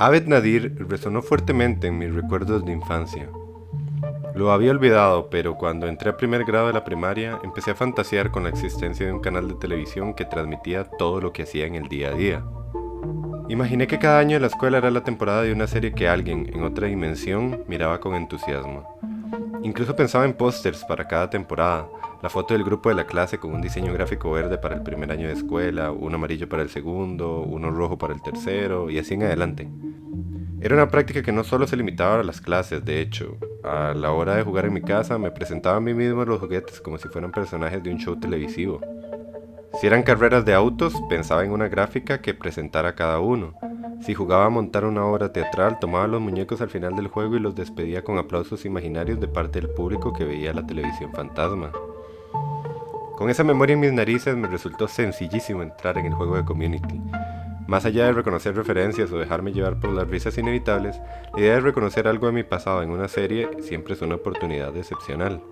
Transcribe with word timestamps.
Abed 0.00 0.28
Nadir 0.28 0.76
resonó 0.88 1.22
fuertemente 1.22 1.88
en 1.88 1.98
mis 1.98 2.14
recuerdos 2.14 2.64
de 2.64 2.70
infancia. 2.70 3.28
Lo 4.32 4.52
había 4.52 4.70
olvidado, 4.70 5.28
pero 5.28 5.56
cuando 5.56 5.88
entré 5.88 6.10
a 6.10 6.16
primer 6.16 6.44
grado 6.44 6.68
de 6.68 6.72
la 6.72 6.84
primaria 6.84 7.40
empecé 7.42 7.72
a 7.72 7.74
fantasear 7.74 8.30
con 8.30 8.44
la 8.44 8.50
existencia 8.50 9.04
de 9.04 9.12
un 9.12 9.18
canal 9.18 9.48
de 9.48 9.54
televisión 9.54 10.14
que 10.14 10.24
transmitía 10.24 10.84
todo 10.84 11.20
lo 11.20 11.32
que 11.32 11.42
hacía 11.42 11.66
en 11.66 11.74
el 11.74 11.88
día 11.88 12.10
a 12.10 12.14
día. 12.14 12.44
Imaginé 13.48 13.88
que 13.88 13.98
cada 13.98 14.20
año 14.20 14.34
de 14.34 14.40
la 14.40 14.46
escuela 14.46 14.78
era 14.78 14.92
la 14.92 15.02
temporada 15.02 15.42
de 15.42 15.52
una 15.52 15.66
serie 15.66 15.92
que 15.92 16.08
alguien, 16.08 16.48
en 16.54 16.62
otra 16.62 16.86
dimensión, 16.86 17.64
miraba 17.66 17.98
con 17.98 18.14
entusiasmo. 18.14 19.00
Incluso 19.64 19.96
pensaba 19.96 20.26
en 20.26 20.34
pósters 20.34 20.84
para 20.84 21.08
cada 21.08 21.28
temporada, 21.28 21.88
la 22.22 22.30
foto 22.30 22.54
del 22.54 22.64
grupo 22.64 22.88
de 22.88 22.94
la 22.94 23.06
clase 23.06 23.38
con 23.38 23.52
un 23.52 23.60
diseño 23.60 23.92
gráfico 23.92 24.30
verde 24.30 24.58
para 24.58 24.74
el 24.74 24.82
primer 24.82 25.12
año 25.12 25.28
de 25.28 25.34
escuela, 25.34 25.92
uno 25.92 26.16
amarillo 26.16 26.48
para 26.48 26.62
el 26.62 26.68
segundo, 26.68 27.40
uno 27.42 27.70
rojo 27.70 27.96
para 27.96 28.14
el 28.14 28.22
tercero, 28.22 28.90
y 28.90 28.98
así 28.98 29.14
en 29.14 29.22
adelante. 29.22 29.68
Era 30.60 30.74
una 30.74 30.88
práctica 30.88 31.22
que 31.22 31.30
no 31.30 31.44
solo 31.44 31.68
se 31.68 31.76
limitaba 31.76 32.18
a 32.18 32.24
las 32.24 32.40
clases, 32.40 32.84
de 32.84 33.00
hecho, 33.00 33.36
a 33.62 33.94
la 33.94 34.10
hora 34.10 34.34
de 34.34 34.42
jugar 34.42 34.66
en 34.66 34.72
mi 34.72 34.80
casa 34.80 35.18
me 35.18 35.30
presentaba 35.30 35.76
a 35.76 35.80
mí 35.80 35.94
mismo 35.94 36.24
los 36.24 36.40
juguetes 36.40 36.80
como 36.80 36.98
si 36.98 37.08
fueran 37.08 37.30
personajes 37.30 37.82
de 37.82 37.90
un 37.90 37.98
show 37.98 38.18
televisivo. 38.18 38.80
Si 39.80 39.86
eran 39.86 40.02
carreras 40.02 40.44
de 40.44 40.54
autos, 40.54 40.94
pensaba 41.08 41.44
en 41.44 41.52
una 41.52 41.68
gráfica 41.68 42.20
que 42.20 42.34
presentara 42.34 42.94
cada 42.94 43.20
uno. 43.20 43.54
Si 44.00 44.14
jugaba 44.14 44.46
a 44.46 44.50
montar 44.50 44.84
una 44.84 45.04
obra 45.04 45.32
teatral, 45.32 45.78
tomaba 45.78 46.06
los 46.06 46.20
muñecos 46.20 46.60
al 46.60 46.70
final 46.70 46.96
del 46.96 47.08
juego 47.08 47.36
y 47.36 47.40
los 47.40 47.54
despedía 47.54 48.02
con 48.02 48.18
aplausos 48.18 48.64
imaginarios 48.64 49.20
de 49.20 49.28
parte 49.28 49.60
del 49.60 49.70
público 49.70 50.12
que 50.12 50.24
veía 50.24 50.52
la 50.52 50.66
televisión 50.66 51.12
fantasma. 51.12 51.70
Con 53.18 53.30
esa 53.30 53.42
memoria 53.42 53.74
en 53.74 53.80
mis 53.80 53.92
narices 53.92 54.36
me 54.36 54.46
resultó 54.46 54.86
sencillísimo 54.86 55.64
entrar 55.64 55.98
en 55.98 56.06
el 56.06 56.14
juego 56.14 56.36
de 56.36 56.44
Community. 56.44 57.00
Más 57.66 57.84
allá 57.84 58.04
de 58.04 58.12
reconocer 58.12 58.54
referencias 58.54 59.10
o 59.10 59.18
dejarme 59.18 59.52
llevar 59.52 59.80
por 59.80 59.90
las 59.90 60.06
risas 60.06 60.38
inevitables, 60.38 61.00
la 61.34 61.40
idea 61.40 61.54
de 61.54 61.60
reconocer 61.62 62.06
algo 62.06 62.28
de 62.28 62.32
mi 62.32 62.44
pasado 62.44 62.80
en 62.80 62.90
una 62.90 63.08
serie 63.08 63.48
siempre 63.60 63.94
es 63.94 64.02
una 64.02 64.14
oportunidad 64.14 64.76
excepcional. 64.76 65.42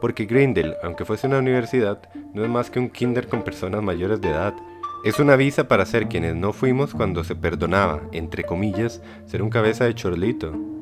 Porque 0.00 0.26
Grindel, 0.26 0.76
aunque 0.84 1.04
fuese 1.04 1.26
una 1.26 1.40
universidad, 1.40 2.00
no 2.32 2.44
es 2.44 2.48
más 2.48 2.70
que 2.70 2.78
un 2.78 2.90
kinder 2.90 3.26
con 3.26 3.42
personas 3.42 3.82
mayores 3.82 4.20
de 4.20 4.28
edad. 4.28 4.54
Es 5.04 5.18
una 5.18 5.34
visa 5.34 5.66
para 5.66 5.84
ser 5.84 6.06
quienes 6.06 6.36
no 6.36 6.52
fuimos 6.52 6.94
cuando 6.94 7.24
se 7.24 7.34
perdonaba, 7.34 8.02
entre 8.12 8.44
comillas, 8.44 9.02
ser 9.26 9.42
un 9.42 9.50
cabeza 9.50 9.84
de 9.84 9.96
chorlito. 9.96 10.77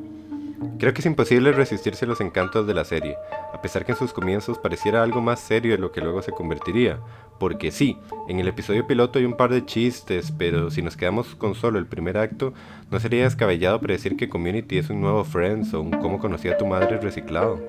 Creo 0.78 0.94
que 0.94 1.00
es 1.00 1.06
imposible 1.06 1.52
resistirse 1.52 2.04
a 2.04 2.08
los 2.08 2.20
encantos 2.20 2.66
de 2.66 2.74
la 2.74 2.84
serie, 2.84 3.16
a 3.52 3.60
pesar 3.60 3.84
que 3.84 3.92
en 3.92 3.98
sus 3.98 4.12
comienzos 4.12 4.58
pareciera 4.58 5.02
algo 5.02 5.20
más 5.20 5.40
serio 5.40 5.72
de 5.72 5.78
lo 5.78 5.92
que 5.92 6.00
luego 6.00 6.22
se 6.22 6.32
convertiría, 6.32 6.98
porque 7.38 7.70
sí, 7.70 7.98
en 8.28 8.40
el 8.40 8.48
episodio 8.48 8.86
piloto 8.86 9.18
hay 9.18 9.26
un 9.26 9.36
par 9.36 9.50
de 9.50 9.64
chistes, 9.64 10.32
pero 10.36 10.70
si 10.70 10.82
nos 10.82 10.96
quedamos 10.96 11.34
con 11.34 11.54
solo 11.54 11.78
el 11.78 11.86
primer 11.86 12.16
acto, 12.16 12.54
no 12.90 13.00
sería 13.00 13.24
descabellado 13.24 13.80
predecir 13.80 14.16
que 14.16 14.28
Community 14.28 14.78
es 14.78 14.88
un 14.88 15.00
nuevo 15.00 15.24
Friends 15.24 15.74
o 15.74 15.82
un 15.82 15.90
cómo 15.90 16.18
conocí 16.18 16.48
a 16.48 16.56
tu 16.56 16.66
madre 16.66 16.98
reciclado. 16.98 17.60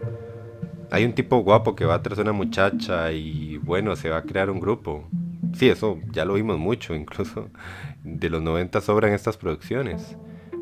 Hay 0.89 1.03
un 1.03 1.13
tipo 1.13 1.39
guapo 1.39 1.75
que 1.75 1.85
va 1.85 2.01
tras 2.01 2.19
una 2.19 2.31
muchacha 2.31 3.11
y 3.11 3.57
bueno, 3.57 3.95
se 3.97 4.09
va 4.09 4.17
a 4.17 4.23
crear 4.23 4.49
un 4.49 4.61
grupo. 4.61 5.03
Sí, 5.53 5.67
eso 5.67 5.99
ya 6.11 6.23
lo 6.23 6.35
vimos 6.35 6.57
mucho, 6.57 6.95
incluso 6.95 7.49
de 8.03 8.29
los 8.29 8.41
90 8.41 8.79
sobran 8.79 9.11
estas 9.11 9.35
producciones. 9.35 10.15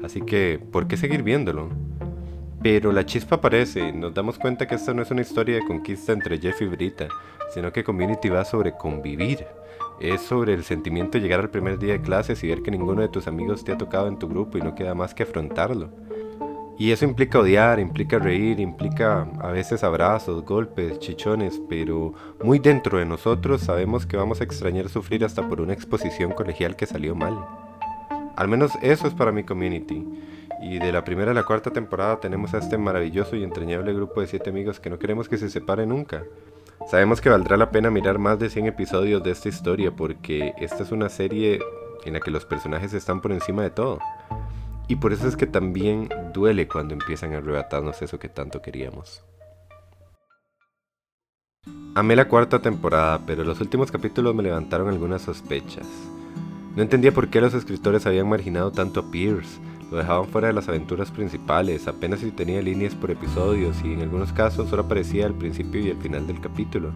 Así 0.04 0.22
que, 0.22 0.60
¿por 0.72 0.88
qué 0.88 0.98
seguir 0.98 1.24
viéndolo? 1.24 1.70
Pero 2.66 2.92
la 2.92 3.06
chispa 3.06 3.36
aparece, 3.36 3.94
nos 3.94 4.12
damos 4.16 4.40
cuenta 4.40 4.66
que 4.66 4.74
esta 4.74 4.92
no 4.92 5.04
es 5.04 5.12
una 5.12 5.22
historia 5.22 5.58
de 5.58 5.66
conquista 5.68 6.14
entre 6.14 6.40
Jeff 6.40 6.64
y 6.64 6.66
Brita, 6.66 7.08
sino 7.54 7.72
que 7.72 7.84
Community 7.84 8.28
va 8.30 8.44
sobre 8.44 8.76
convivir. 8.76 9.46
Es 10.00 10.22
sobre 10.22 10.56
el 10.56 10.64
sentimiento 10.64 11.20
de 11.20 11.22
llegar 11.22 11.42
al 11.42 11.52
primer 11.52 11.78
día 11.78 11.94
de 11.94 12.02
clases 12.02 12.44
y 12.44 12.48
ver 12.48 12.64
que 12.64 12.72
ninguno 12.72 13.04
de 13.04 13.08
tus 13.08 13.28
amigos 13.28 13.64
te 13.64 13.72
ha 13.72 13.78
tocado 13.78 14.08
en 14.08 14.18
tu 14.18 14.28
grupo 14.28 14.58
y 14.58 14.62
no 14.62 14.74
queda 14.74 14.96
más 14.96 15.14
que 15.14 15.22
afrontarlo. 15.22 15.92
Y 16.80 16.90
eso 16.90 17.06
implica 17.06 17.38
odiar, 17.38 17.80
implica 17.80 18.18
reír, 18.18 18.60
implica 18.60 19.28
a 19.42 19.52
veces 19.52 19.84
abrazos, 19.84 20.44
golpes, 20.44 20.98
chichones, 20.98 21.62
pero 21.70 22.16
muy 22.44 22.58
dentro 22.58 22.98
de 22.98 23.06
nosotros 23.06 23.62
sabemos 23.62 24.08
que 24.08 24.18
vamos 24.18 24.42
a 24.42 24.44
extrañar 24.44 24.90
sufrir 24.90 25.24
hasta 25.24 25.48
por 25.48 25.62
una 25.62 25.74
exposición 25.74 26.32
colegial 26.32 26.76
que 26.76 26.88
salió 26.88 27.14
mal. 27.14 27.46
Al 28.36 28.48
menos 28.48 28.72
eso 28.82 29.08
es 29.08 29.14
para 29.14 29.32
mi 29.32 29.44
community. 29.44 30.04
Y 30.62 30.80
de 30.80 30.92
la 30.92 31.04
primera 31.04 31.32
a 31.32 31.34
la 31.34 31.44
cuarta 31.44 31.72
temporada 31.72 32.20
tenemos 32.20 32.54
a 32.54 32.60
este 32.60 32.78
maravilloso 32.78 33.36
y 33.36 33.44
entrañable 33.44 33.94
grupo 33.94 34.22
de 34.22 34.28
siete 34.28 34.50
amigos 34.50 34.80
que 34.80 34.90
no 34.90 35.00
queremos 35.00 35.30
que 35.30 35.38
se 35.38 35.50
separe 35.50 35.86
nunca. 35.86 36.24
Sabemos 36.90 37.22
que 37.22 37.30
valdrá 37.30 37.58
la 37.58 37.72
pena 37.72 37.90
mirar 37.90 38.20
más 38.20 38.40
de 38.40 38.50
100 38.50 38.68
episodios 38.68 39.24
de 39.24 39.32
esta 39.32 39.50
historia 39.50 39.92
porque 39.92 40.54
esta 40.58 40.84
es 40.84 40.92
una 40.92 41.10
serie 41.10 41.60
en 42.06 42.14
la 42.14 42.20
que 42.20 42.32
los 42.32 42.46
personajes 42.46 42.94
están 42.94 43.22
por 43.22 43.32
encima 43.32 43.64
de 43.64 43.72
todo. 43.72 44.00
Y 44.88 44.98
por 44.98 45.14
eso 45.14 45.28
es 45.28 45.36
que 45.36 45.48
también 45.48 46.10
duele 46.34 46.68
cuando 46.68 46.94
empiezan 46.94 47.34
a 47.34 47.38
arrebatarnos 47.38 48.02
eso 48.02 48.20
que 48.20 48.30
tanto 48.30 48.62
queríamos. 48.62 49.24
Amé 51.96 52.16
la 52.16 52.28
cuarta 52.28 52.62
temporada, 52.62 53.22
pero 53.26 53.44
los 53.44 53.62
últimos 53.62 53.92
capítulos 53.92 54.36
me 54.36 54.44
levantaron 54.44 54.90
algunas 54.90 55.24
sospechas. 55.24 55.88
No 56.76 56.84
entendía 56.84 57.14
por 57.14 57.30
qué 57.30 57.40
los 57.40 57.54
escritores 57.54 58.06
habían 58.06 58.28
marginado 58.28 58.72
tanto 58.72 59.00
a 59.00 59.12
Pierce, 59.12 59.60
lo 59.92 59.98
dejaban 59.98 60.28
fuera 60.28 60.48
de 60.48 60.54
las 60.54 60.68
aventuras 60.68 61.12
principales, 61.12 61.88
apenas 61.88 62.20
si 62.20 62.32
tenía 62.32 62.62
líneas 62.62 62.96
por 62.96 63.12
episodios 63.12 63.78
y 63.84 63.94
en 63.94 64.02
algunos 64.02 64.34
casos 64.34 64.70
solo 64.70 64.84
aparecía 64.84 65.26
al 65.26 65.34
principio 65.34 65.82
y 65.82 65.92
al 65.92 65.98
final 65.98 66.28
del 66.28 66.40
capítulo. 66.40 66.92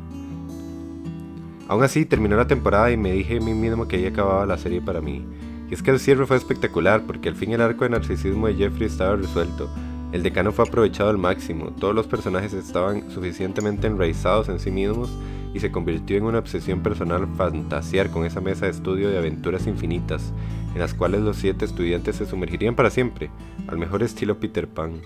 Aún 1.68 1.84
así, 1.84 2.06
terminó 2.06 2.36
la 2.36 2.48
temporada 2.48 2.92
y 2.92 2.98
me 2.98 3.12
dije 3.12 3.38
a 3.38 3.42
mí 3.42 3.54
mismo 3.54 3.88
que 3.88 3.98
ahí 3.98 4.06
acababa 4.08 4.46
la 4.46 4.58
serie 4.58 4.82
para 4.82 5.02
mí. 5.02 5.24
Y 5.70 5.74
es 5.74 5.84
que 5.84 5.92
el 5.92 6.00
cierre 6.00 6.26
fue 6.26 6.36
espectacular 6.36 7.04
porque 7.06 7.30
al 7.30 7.36
fin 7.36 7.52
el 7.52 7.62
arco 7.62 7.84
de 7.84 7.92
narcisismo 7.92 8.48
de 8.48 8.56
Jeffrey 8.56 8.88
estaba 8.88 9.16
resuelto. 9.16 9.70
El 10.12 10.24
decano 10.24 10.52
fue 10.52 10.66
aprovechado 10.68 11.12
al 11.12 11.20
máximo, 11.20 11.68
todos 11.80 11.94
los 11.94 12.08
personajes 12.08 12.54
estaban 12.54 13.12
suficientemente 13.12 13.86
enraizados 13.86 14.50
en 14.50 14.60
sí 14.60 14.72
mismos 14.72 15.12
y 15.54 15.60
se 15.60 15.72
convirtió 15.72 16.18
en 16.18 16.26
una 16.26 16.40
obsesión 16.40 16.82
personal 16.82 17.28
fantasear 17.36 18.10
con 18.10 18.26
esa 18.26 18.42
mesa 18.42 18.66
de 18.66 18.72
estudio 18.72 19.10
de 19.10 19.18
aventuras 19.18 19.68
infinitas, 19.68 20.34
en 20.74 20.80
las 20.80 20.94
cuales 20.94 21.22
los 21.22 21.38
siete 21.38 21.66
estudiantes 21.66 22.18
se 22.18 22.26
sumergirían 22.26 22.76
para 22.76 22.90
siempre, 22.90 23.30
al 23.68 23.78
mejor 23.78 24.04
estilo 24.04 24.40
Peter 24.40 24.68
Pan. 24.68 25.02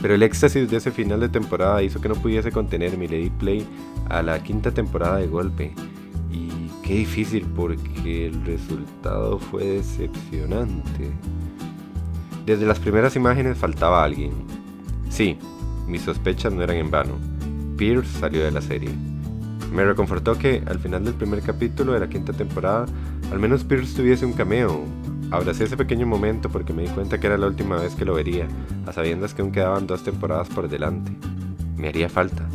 Pero 0.00 0.14
el 0.14 0.22
éxtasis 0.22 0.70
de 0.70 0.76
ese 0.76 0.90
final 0.90 1.20
de 1.20 1.28
temporada 1.28 1.82
hizo 1.82 2.00
que 2.00 2.08
no 2.08 2.14
pudiese 2.14 2.52
contener 2.52 2.96
mi 2.96 3.08
Lady 3.08 3.30
Play 3.30 3.66
a 4.08 4.22
la 4.22 4.42
quinta 4.42 4.70
temporada 4.70 5.16
de 5.16 5.26
golpe. 5.26 5.72
Y 6.30 6.70
qué 6.84 6.94
difícil 6.94 7.44
porque 7.56 8.26
el 8.26 8.44
resultado 8.44 9.38
fue 9.38 9.64
decepcionante. 9.64 11.10
Desde 12.46 12.64
las 12.64 12.78
primeras 12.78 13.16
imágenes 13.16 13.58
faltaba 13.58 14.04
alguien. 14.04 14.32
Sí, 15.10 15.36
mis 15.88 16.02
sospechas 16.02 16.52
no 16.52 16.62
eran 16.62 16.76
en 16.76 16.90
vano. 16.90 17.14
Pierce 17.76 18.20
salió 18.20 18.44
de 18.44 18.52
la 18.52 18.62
serie. 18.62 18.90
Me 19.72 19.84
reconfortó 19.84 20.38
que, 20.38 20.62
al 20.66 20.78
final 20.78 21.04
del 21.04 21.14
primer 21.14 21.42
capítulo 21.42 21.92
de 21.92 22.00
la 22.00 22.08
quinta 22.08 22.32
temporada, 22.32 22.86
al 23.30 23.38
menos 23.38 23.64
Pierce 23.64 23.96
tuviese 23.96 24.24
un 24.24 24.32
cameo. 24.32 24.82
Abracé 25.30 25.64
ese 25.64 25.76
pequeño 25.76 26.06
momento 26.06 26.48
porque 26.48 26.72
me 26.72 26.82
di 26.82 26.88
cuenta 26.88 27.20
que 27.20 27.26
era 27.26 27.36
la 27.36 27.46
última 27.46 27.76
vez 27.76 27.94
que 27.94 28.06
lo 28.06 28.14
vería, 28.14 28.48
a 28.86 28.92
sabiendas 28.92 29.34
que 29.34 29.42
aún 29.42 29.52
quedaban 29.52 29.86
dos 29.86 30.02
temporadas 30.02 30.48
por 30.48 30.68
delante. 30.68 31.12
Me 31.76 31.88
haría 31.88 32.08
falta. 32.08 32.48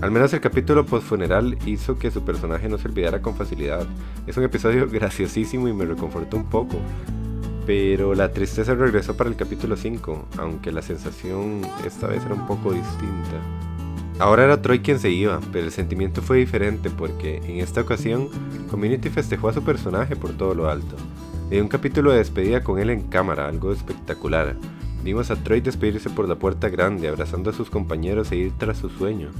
Al 0.00 0.10
menos 0.10 0.32
el 0.34 0.40
capítulo 0.40 0.84
post-funeral 0.84 1.56
hizo 1.64 1.96
que 1.96 2.10
su 2.10 2.24
personaje 2.24 2.68
no 2.68 2.76
se 2.76 2.88
olvidara 2.88 3.22
con 3.22 3.36
facilidad. 3.36 3.86
Es 4.26 4.36
un 4.36 4.42
episodio 4.42 4.88
graciosísimo 4.90 5.68
y 5.68 5.72
me 5.72 5.84
reconfortó 5.84 6.36
un 6.36 6.50
poco. 6.50 6.76
Pero 7.66 8.12
la 8.16 8.32
tristeza 8.32 8.74
regresó 8.74 9.16
para 9.16 9.30
el 9.30 9.36
capítulo 9.36 9.76
5, 9.76 10.26
aunque 10.38 10.72
la 10.72 10.82
sensación 10.82 11.60
esta 11.86 12.08
vez 12.08 12.24
era 12.24 12.34
un 12.34 12.48
poco 12.48 12.72
distinta. 12.72 13.38
Ahora 14.18 14.44
era 14.44 14.62
Troy 14.62 14.80
quien 14.80 14.98
se 14.98 15.10
iba, 15.10 15.40
pero 15.52 15.66
el 15.66 15.72
sentimiento 15.72 16.22
fue 16.22 16.38
diferente 16.38 16.90
porque 16.90 17.38
en 17.38 17.58
esta 17.58 17.80
ocasión 17.80 18.28
Community 18.70 19.08
festejó 19.08 19.48
a 19.48 19.52
su 19.52 19.62
personaje 19.62 20.16
por 20.16 20.32
todo 20.32 20.54
lo 20.54 20.68
alto. 20.68 20.96
Le 21.50 21.60
un 21.60 21.68
capítulo 21.68 22.12
de 22.12 22.18
despedida 22.18 22.62
con 22.62 22.78
él 22.78 22.90
en 22.90 23.02
cámara, 23.02 23.48
algo 23.48 23.72
espectacular. 23.72 24.56
Vimos 25.04 25.30
a 25.30 25.36
Troy 25.36 25.60
despedirse 25.60 26.08
por 26.08 26.28
la 26.28 26.36
puerta 26.36 26.68
grande, 26.68 27.08
abrazando 27.08 27.50
a 27.50 27.52
sus 27.52 27.68
compañeros 27.68 28.30
e 28.32 28.36
ir 28.36 28.52
tras 28.56 28.78
su 28.78 28.88
sueño. 28.88 29.30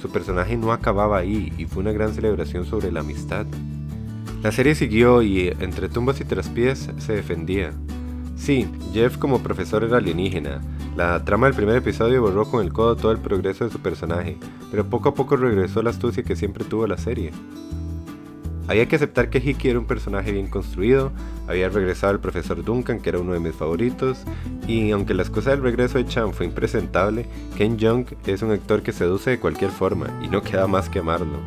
Su 0.00 0.10
personaje 0.10 0.56
no 0.56 0.72
acababa 0.72 1.18
ahí 1.18 1.52
y 1.58 1.66
fue 1.66 1.82
una 1.82 1.92
gran 1.92 2.14
celebración 2.14 2.64
sobre 2.64 2.90
la 2.90 3.00
amistad. 3.00 3.46
La 4.42 4.50
serie 4.50 4.74
siguió 4.74 5.22
y, 5.22 5.48
entre 5.60 5.90
tumbas 5.90 6.20
y 6.20 6.24
traspiés, 6.24 6.90
se 6.98 7.12
defendía. 7.12 7.72
Sí, 8.36 8.66
Jeff 8.94 9.18
como 9.18 9.42
profesor 9.42 9.84
era 9.84 9.98
alienígena, 9.98 10.62
la 10.96 11.24
trama 11.24 11.46
del 11.46 11.56
primer 11.56 11.76
episodio 11.76 12.20
borró 12.20 12.44
con 12.50 12.64
el 12.64 12.72
codo 12.72 12.96
todo 12.96 13.12
el 13.12 13.18
progreso 13.18 13.64
de 13.64 13.70
su 13.70 13.80
personaje, 13.80 14.36
pero 14.70 14.84
poco 14.84 15.10
a 15.10 15.14
poco 15.14 15.36
regresó 15.36 15.82
la 15.82 15.90
astucia 15.90 16.24
que 16.24 16.36
siempre 16.36 16.64
tuvo 16.64 16.86
la 16.86 16.98
serie. 16.98 17.30
Había 18.66 18.86
que 18.86 18.96
aceptar 18.96 19.30
que 19.30 19.38
Hickey 19.38 19.70
era 19.70 19.80
un 19.80 19.86
personaje 19.86 20.30
bien 20.30 20.46
construido, 20.46 21.10
había 21.48 21.68
regresado 21.68 22.12
el 22.12 22.20
profesor 22.20 22.62
Duncan, 22.62 23.00
que 23.00 23.08
era 23.08 23.18
uno 23.18 23.32
de 23.32 23.40
mis 23.40 23.54
favoritos, 23.54 24.22
y 24.68 24.92
aunque 24.92 25.14
la 25.14 25.22
excusa 25.22 25.50
del 25.50 25.62
regreso 25.62 25.98
de 25.98 26.06
Chan 26.06 26.32
fue 26.32 26.46
impresentable, 26.46 27.26
Ken 27.56 27.78
Jeong 27.78 28.06
es 28.26 28.42
un 28.42 28.52
actor 28.52 28.82
que 28.82 28.92
seduce 28.92 29.30
de 29.30 29.40
cualquier 29.40 29.72
forma, 29.72 30.06
y 30.22 30.28
no 30.28 30.42
queda 30.42 30.68
más 30.68 30.88
que 30.88 31.00
amarlo. 31.00 31.38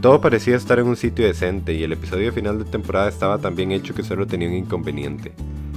Todo 0.00 0.20
parecía 0.20 0.56
estar 0.56 0.80
en 0.80 0.88
un 0.88 0.96
sitio 0.96 1.24
decente, 1.24 1.74
y 1.74 1.84
el 1.84 1.92
episodio 1.92 2.32
final 2.32 2.58
de 2.58 2.64
temporada 2.64 3.08
estaba 3.08 3.38
tan 3.38 3.54
bien 3.54 3.70
hecho 3.70 3.94
que 3.94 4.02
solo 4.02 4.26
tenía 4.26 4.48
un 4.48 4.54
inconveniente. 4.54 5.32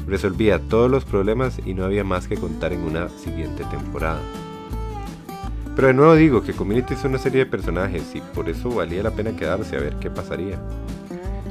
Resolvía 0.08 0.60
todos 0.60 0.90
los 0.90 1.06
problemas 1.06 1.60
y 1.66 1.74
no 1.74 1.86
había 1.86 2.04
más 2.04 2.28
que 2.28 2.38
contar 2.38 2.74
en 2.74 2.82
una 2.82 3.10
siguiente 3.10 3.64
temporada. 3.66 4.22
Pero 5.76 5.90
de 5.90 5.94
nuevo 5.94 6.16
digo 6.16 6.42
que 6.42 6.54
Community 6.54 6.94
es 6.94 7.04
una 7.04 7.18
serie 7.18 7.40
de 7.40 7.52
personajes 7.52 8.16
y 8.16 8.22
por 8.22 8.48
eso 8.50 8.70
valía 8.70 9.04
la 9.04 9.12
pena 9.12 9.36
quedarse 9.36 9.76
a 9.76 9.82
ver 9.82 9.96
qué 10.00 10.10
pasaría. 10.10 10.58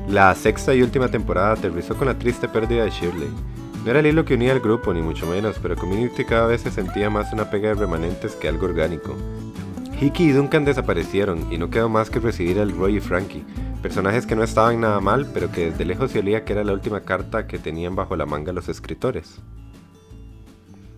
La 0.08 0.34
sexta 0.34 0.74
y 0.74 0.82
última 0.82 1.08
temporada 1.08 1.52
aterrizó 1.52 1.96
con 1.96 2.06
la 2.06 2.18
triste 2.18 2.48
pérdida 2.48 2.84
de 2.84 2.90
Shirley. 2.90 3.28
No 3.84 3.90
era 3.90 4.00
el 4.00 4.06
hilo 4.06 4.24
que 4.24 4.34
unía 4.34 4.52
al 4.52 4.60
grupo, 4.60 4.94
ni 4.94 5.02
mucho 5.02 5.26
menos, 5.26 5.56
pero 5.60 5.76
Community 5.76 6.24
cada 6.24 6.46
vez 6.46 6.62
se 6.62 6.70
sentía 6.70 7.10
más 7.10 7.32
una 7.34 7.50
pega 7.50 7.68
de 7.68 7.74
remanentes 7.74 8.34
que 8.34 8.48
algo 8.48 8.64
orgánico. 8.64 9.14
Hickey 10.00 10.28
y 10.28 10.32
Duncan 10.32 10.64
desaparecieron 10.64 11.52
y 11.52 11.58
no 11.58 11.68
quedó 11.70 11.88
más 11.88 12.08
que 12.08 12.18
residir 12.18 12.58
al 12.60 12.72
Roy 12.72 12.96
y 12.96 13.00
Frankie, 13.00 13.44
personajes 13.84 14.24
que 14.24 14.34
no 14.34 14.42
estaban 14.42 14.80
nada 14.80 14.98
mal, 14.98 15.26
pero 15.34 15.52
que 15.52 15.70
desde 15.70 15.84
lejos 15.84 16.10
se 16.10 16.20
olía 16.20 16.46
que 16.46 16.54
era 16.54 16.64
la 16.64 16.72
última 16.72 17.02
carta 17.02 17.46
que 17.46 17.58
tenían 17.58 17.94
bajo 17.94 18.16
la 18.16 18.24
manga 18.24 18.50
los 18.50 18.70
escritores. 18.70 19.42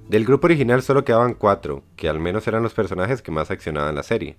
Del 0.08 0.24
grupo 0.24 0.46
original 0.46 0.82
solo 0.82 1.04
quedaban 1.04 1.34
cuatro, 1.34 1.82
que 1.96 2.08
al 2.08 2.20
menos 2.20 2.46
eran 2.46 2.62
los 2.62 2.74
personajes 2.74 3.22
que 3.22 3.32
más 3.32 3.50
accionaban 3.50 3.96
la 3.96 4.04
serie. 4.04 4.36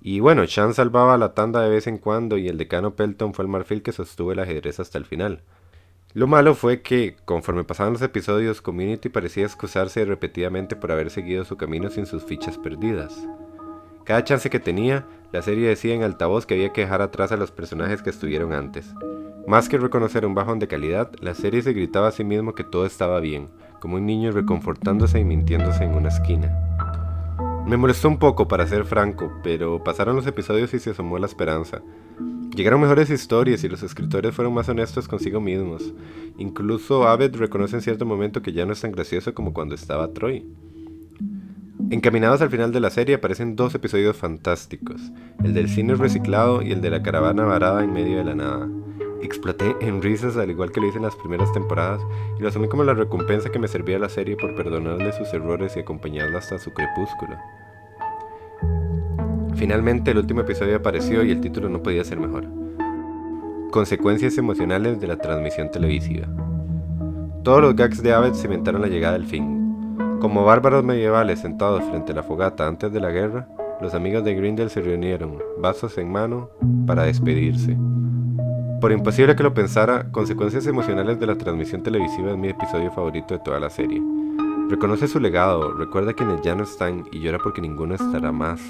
Y 0.00 0.18
bueno, 0.18 0.44
Chan 0.44 0.74
salvaba 0.74 1.16
la 1.18 1.34
tanda 1.34 1.60
de 1.60 1.70
vez 1.70 1.86
en 1.86 1.98
cuando 1.98 2.36
y 2.36 2.48
el 2.48 2.58
decano 2.58 2.96
Pelton 2.96 3.32
fue 3.32 3.44
el 3.44 3.48
marfil 3.48 3.80
que 3.84 3.92
sostuvo 3.92 4.32
el 4.32 4.40
ajedrez 4.40 4.80
hasta 4.80 4.98
el 4.98 5.04
final. 5.04 5.44
Lo 6.14 6.26
malo 6.26 6.56
fue 6.56 6.82
que, 6.82 7.14
conforme 7.26 7.62
pasaban 7.62 7.92
los 7.92 8.02
episodios, 8.02 8.60
Community 8.60 9.08
parecía 9.08 9.44
excusarse 9.44 10.04
repetidamente 10.04 10.74
por 10.74 10.90
haber 10.90 11.10
seguido 11.10 11.44
su 11.44 11.56
camino 11.56 11.90
sin 11.90 12.06
sus 12.06 12.24
fichas 12.24 12.58
perdidas. 12.58 13.24
Cada 14.02 14.24
chance 14.24 14.50
que 14.50 14.58
tenía, 14.58 15.06
la 15.32 15.42
serie 15.42 15.68
decía 15.68 15.94
en 15.94 16.02
altavoz 16.02 16.46
que 16.46 16.54
había 16.54 16.72
que 16.72 16.82
dejar 16.82 17.02
atrás 17.02 17.32
a 17.32 17.36
los 17.36 17.50
personajes 17.50 18.02
que 18.02 18.10
estuvieron 18.10 18.52
antes. 18.52 18.94
Más 19.46 19.68
que 19.68 19.78
reconocer 19.78 20.24
un 20.26 20.34
bajón 20.34 20.58
de 20.58 20.68
calidad, 20.68 21.10
la 21.20 21.34
serie 21.34 21.62
se 21.62 21.72
gritaba 21.72 22.08
a 22.08 22.12
sí 22.12 22.24
mismo 22.24 22.54
que 22.54 22.64
todo 22.64 22.86
estaba 22.86 23.20
bien, 23.20 23.48
como 23.80 23.96
un 23.96 24.06
niño 24.06 24.30
reconfortándose 24.32 25.20
y 25.20 25.24
mintiéndose 25.24 25.84
en 25.84 25.94
una 25.94 26.08
esquina. 26.08 26.54
Me 27.66 27.76
molestó 27.76 28.08
un 28.08 28.18
poco, 28.18 28.48
para 28.48 28.66
ser 28.66 28.86
franco, 28.86 29.30
pero 29.42 29.84
pasaron 29.84 30.16
los 30.16 30.26
episodios 30.26 30.72
y 30.72 30.78
se 30.78 30.90
asomó 30.90 31.18
la 31.18 31.26
esperanza. 31.26 31.82
Llegaron 32.56 32.80
mejores 32.80 33.10
historias 33.10 33.62
y 33.62 33.68
los 33.68 33.82
escritores 33.82 34.34
fueron 34.34 34.54
más 34.54 34.68
honestos 34.68 35.06
consigo 35.06 35.40
mismos. 35.40 35.92
Incluso 36.38 37.06
Abed 37.06 37.36
reconoce 37.36 37.76
en 37.76 37.82
cierto 37.82 38.06
momento 38.06 38.40
que 38.40 38.52
ya 38.52 38.64
no 38.64 38.72
es 38.72 38.80
tan 38.80 38.92
gracioso 38.92 39.34
como 39.34 39.52
cuando 39.52 39.74
estaba 39.74 40.12
Troy. 40.14 40.44
Encaminados 41.90 42.42
al 42.42 42.50
final 42.50 42.70
de 42.70 42.80
la 42.80 42.90
serie 42.90 43.14
aparecen 43.14 43.56
dos 43.56 43.74
episodios 43.74 44.14
fantásticos, 44.14 45.00
el 45.42 45.54
del 45.54 45.70
cine 45.70 45.94
reciclado 45.94 46.60
y 46.60 46.72
el 46.72 46.82
de 46.82 46.90
la 46.90 47.02
caravana 47.02 47.44
varada 47.44 47.82
en 47.82 47.94
medio 47.94 48.18
de 48.18 48.24
la 48.24 48.34
nada. 48.34 48.68
Exploté 49.22 49.74
en 49.80 50.02
risas 50.02 50.36
al 50.36 50.50
igual 50.50 50.70
que 50.70 50.82
lo 50.82 50.86
hice 50.86 50.98
en 50.98 51.04
las 51.04 51.16
primeras 51.16 51.50
temporadas 51.54 52.02
y 52.38 52.42
lo 52.42 52.48
asumí 52.48 52.68
como 52.68 52.84
la 52.84 52.92
recompensa 52.92 53.50
que 53.50 53.58
me 53.58 53.68
servía 53.68 53.98
la 53.98 54.10
serie 54.10 54.36
por 54.36 54.54
perdonarle 54.54 55.12
sus 55.12 55.32
errores 55.32 55.76
y 55.76 55.80
acompañarla 55.80 56.40
hasta 56.40 56.58
su 56.58 56.74
crepúsculo. 56.74 57.38
Finalmente 59.54 60.10
el 60.10 60.18
último 60.18 60.42
episodio 60.42 60.76
apareció 60.76 61.24
y 61.24 61.30
el 61.30 61.40
título 61.40 61.70
no 61.70 61.82
podía 61.82 62.04
ser 62.04 62.20
mejor. 62.20 62.44
Consecuencias 63.70 64.36
emocionales 64.36 65.00
de 65.00 65.06
la 65.06 65.16
transmisión 65.16 65.70
televisiva. 65.70 66.28
Todos 67.44 67.62
los 67.62 67.74
gags 67.74 68.02
de 68.02 68.12
Abbott 68.12 68.34
cimentaron 68.34 68.82
la 68.82 68.88
llegada 68.88 69.14
del 69.14 69.24
fin. 69.24 69.57
Como 70.20 70.44
bárbaros 70.44 70.82
medievales 70.82 71.38
sentados 71.38 71.84
frente 71.84 72.10
a 72.10 72.16
la 72.16 72.22
fogata 72.24 72.66
antes 72.66 72.92
de 72.92 72.98
la 72.98 73.10
guerra, 73.10 73.46
los 73.80 73.94
amigos 73.94 74.24
de 74.24 74.34
Grindel 74.34 74.68
se 74.68 74.80
reunieron, 74.80 75.38
vasos 75.58 75.96
en 75.96 76.10
mano, 76.10 76.50
para 76.88 77.04
despedirse. 77.04 77.76
Por 78.80 78.90
imposible 78.90 79.36
que 79.36 79.44
lo 79.44 79.54
pensara, 79.54 80.10
Consecuencias 80.10 80.66
Emocionales 80.66 81.20
de 81.20 81.26
la 81.26 81.36
Transmisión 81.36 81.84
Televisiva 81.84 82.32
es 82.32 82.36
mi 82.36 82.48
episodio 82.48 82.90
favorito 82.90 83.34
de 83.34 83.40
toda 83.40 83.60
la 83.60 83.70
serie. 83.70 84.02
Reconoce 84.68 85.06
su 85.06 85.20
legado, 85.20 85.72
recuerda 85.72 86.12
quienes 86.14 86.42
ya 86.42 86.56
no 86.56 86.64
están 86.64 87.04
y 87.12 87.20
llora 87.20 87.38
porque 87.38 87.60
ninguno 87.60 87.94
estará 87.94 88.32
más. 88.32 88.60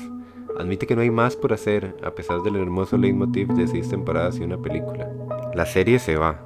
Admite 0.59 0.87
que 0.87 0.97
no 0.97 1.01
hay 1.01 1.11
más 1.11 1.35
por 1.35 1.55
hacer, 1.55 1.97
a 2.05 2.11
pesar 2.11 2.43
del 2.43 2.57
hermoso 2.57 2.99
leitmotiv 2.99 3.49
de 3.49 3.67
seis 3.69 3.89
temporadas 3.89 4.39
y 4.39 4.43
una 4.45 4.59
película. 4.59 5.11
La 5.55 5.65
serie 5.65 5.99
se 5.99 6.17
va. 6.17 6.41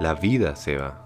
La 0.00 0.14
vida 0.14 0.56
se 0.56 0.76
va. 0.76 1.04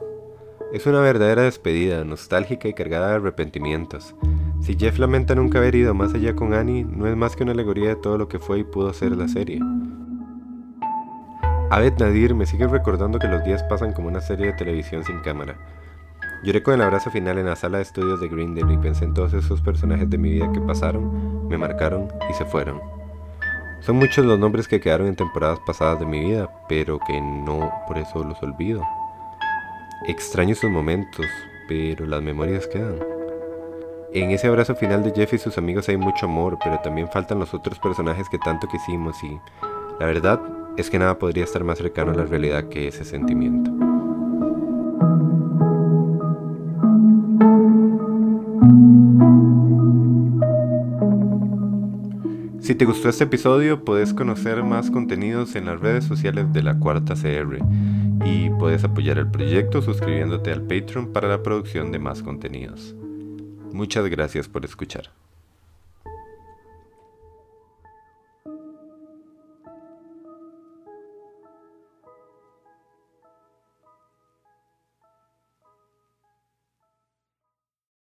Es 0.72 0.86
una 0.86 1.00
verdadera 1.00 1.42
despedida, 1.42 2.04
nostálgica 2.04 2.68
y 2.68 2.74
cargada 2.74 3.08
de 3.08 3.16
arrepentimientos. 3.16 4.14
Si 4.62 4.76
Jeff 4.78 5.00
lamenta 5.00 5.34
nunca 5.34 5.58
haber 5.58 5.74
ido 5.74 5.94
más 5.94 6.14
allá 6.14 6.36
con 6.36 6.54
Annie, 6.54 6.84
no 6.84 7.08
es 7.08 7.16
más 7.16 7.34
que 7.34 7.42
una 7.42 7.52
alegoría 7.52 7.88
de 7.88 7.96
todo 7.96 8.16
lo 8.16 8.28
que 8.28 8.38
fue 8.38 8.60
y 8.60 8.64
pudo 8.64 8.92
ser 8.92 9.16
la 9.16 9.26
serie. 9.26 9.58
Abed 11.70 11.94
Nadir 11.98 12.36
me 12.36 12.46
sigue 12.46 12.68
recordando 12.68 13.18
que 13.18 13.26
los 13.26 13.42
días 13.42 13.64
pasan 13.64 13.92
como 13.92 14.06
una 14.06 14.20
serie 14.20 14.46
de 14.46 14.52
televisión 14.52 15.02
sin 15.02 15.18
cámara. 15.22 15.56
Lloré 16.44 16.62
con 16.62 16.74
el 16.74 16.82
abrazo 16.82 17.10
final 17.10 17.38
en 17.38 17.46
la 17.46 17.56
sala 17.56 17.78
de 17.78 17.82
estudios 17.82 18.20
de 18.20 18.28
Greendale 18.28 18.74
y 18.74 18.78
pensé 18.78 19.06
en 19.06 19.14
todos 19.14 19.32
esos 19.34 19.60
personajes 19.62 20.08
de 20.08 20.18
mi 20.18 20.30
vida 20.30 20.52
que 20.52 20.60
pasaron, 20.60 21.48
me 21.48 21.58
marcaron 21.58 22.06
y 22.30 22.34
se 22.34 22.44
fueron. 22.44 22.80
Son 23.80 23.96
muchos 23.96 24.24
los 24.24 24.38
nombres 24.38 24.68
que 24.68 24.78
quedaron 24.78 25.08
en 25.08 25.16
temporadas 25.16 25.58
pasadas 25.66 25.98
de 25.98 26.06
mi 26.06 26.20
vida, 26.20 26.48
pero 26.68 27.00
que 27.00 27.20
no 27.20 27.72
por 27.88 27.98
eso 27.98 28.22
los 28.22 28.40
olvido. 28.40 28.84
Extraño 30.06 30.52
esos 30.52 30.70
momentos, 30.70 31.26
pero 31.68 32.06
las 32.06 32.22
memorias 32.22 32.66
quedan. 32.66 32.96
En 34.14 34.30
ese 34.30 34.46
abrazo 34.46 34.74
final 34.74 35.04
de 35.04 35.12
Jeff 35.12 35.34
y 35.34 35.38
sus 35.38 35.58
amigos 35.58 35.90
hay 35.90 35.98
mucho 35.98 36.24
amor, 36.24 36.58
pero 36.64 36.80
también 36.80 37.08
faltan 37.08 37.38
los 37.38 37.52
otros 37.52 37.78
personajes 37.78 38.26
que 38.30 38.38
tanto 38.38 38.66
quisimos 38.66 39.22
y, 39.22 39.38
la 40.00 40.06
verdad, 40.06 40.40
es 40.78 40.88
que 40.88 40.98
nada 40.98 41.18
podría 41.18 41.44
estar 41.44 41.62
más 41.64 41.78
cercano 41.78 42.12
a 42.12 42.14
la 42.14 42.24
realidad 42.24 42.64
que 42.70 42.88
ese 42.88 43.04
sentimiento. 43.04 43.70
Si 52.60 52.74
te 52.74 52.86
gustó 52.86 53.10
este 53.10 53.24
episodio, 53.24 53.84
puedes 53.84 54.14
conocer 54.14 54.64
más 54.64 54.90
contenidos 54.90 55.56
en 55.56 55.66
las 55.66 55.78
redes 55.78 56.04
sociales 56.04 56.52
de 56.54 56.62
la 56.62 56.78
Cuarta 56.78 57.14
CR 57.14 57.58
y 58.24 58.50
puedes 58.50 58.84
apoyar 58.84 59.18
el 59.18 59.30
proyecto 59.30 59.82
suscribiéndote 59.82 60.52
al 60.52 60.62
Patreon 60.62 61.12
para 61.12 61.28
la 61.28 61.42
producción 61.42 61.92
de 61.92 61.98
más 61.98 62.22
contenidos. 62.22 62.94
Muchas 63.72 64.06
gracias 64.06 64.48
por 64.48 64.64
escuchar. 64.64 65.19